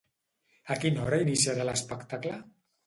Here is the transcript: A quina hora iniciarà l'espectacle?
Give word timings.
A 0.75 0.79
quina 0.85 1.03
hora 1.03 1.21
iniciarà 1.27 1.69
l'espectacle? 1.71 2.45